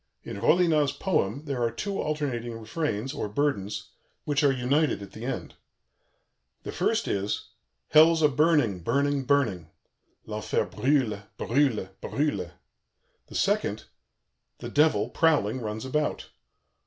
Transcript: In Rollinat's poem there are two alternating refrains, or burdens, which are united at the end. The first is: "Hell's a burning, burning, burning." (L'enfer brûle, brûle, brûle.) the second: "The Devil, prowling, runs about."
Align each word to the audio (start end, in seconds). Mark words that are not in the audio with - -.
In 0.23 0.41
Rollinat's 0.41 0.93
poem 0.93 1.45
there 1.45 1.61
are 1.61 1.69
two 1.69 2.01
alternating 2.01 2.53
refrains, 2.57 3.13
or 3.13 3.29
burdens, 3.29 3.89
which 4.23 4.43
are 4.43 4.51
united 4.51 4.99
at 5.03 5.11
the 5.11 5.25
end. 5.25 5.53
The 6.63 6.71
first 6.71 7.07
is: 7.07 7.49
"Hell's 7.89 8.23
a 8.23 8.27
burning, 8.27 8.79
burning, 8.79 9.25
burning." 9.25 9.69
(L'enfer 10.25 10.65
brûle, 10.65 11.25
brûle, 11.37 11.91
brûle.) 12.01 12.51
the 13.27 13.35
second: 13.35 13.83
"The 14.57 14.69
Devil, 14.69 15.07
prowling, 15.09 15.61
runs 15.61 15.85
about." 15.85 16.31